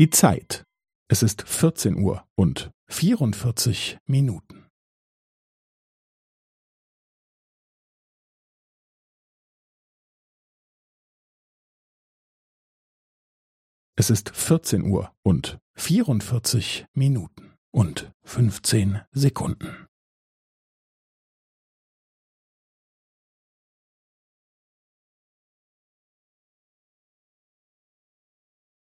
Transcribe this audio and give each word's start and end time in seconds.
Die 0.00 0.08
Zeit. 0.08 0.64
Es 1.10 1.22
ist 1.22 1.42
14 1.46 1.94
Uhr 1.98 2.26
und 2.34 2.70
44 2.88 3.98
Minuten. 4.06 4.66
Es 13.94 14.08
ist 14.08 14.30
14 14.34 14.84
Uhr 14.90 15.14
und 15.22 15.58
44 15.76 16.86
Minuten 16.94 17.52
und 17.70 18.10
15 18.24 19.02
Sekunden. 19.10 19.86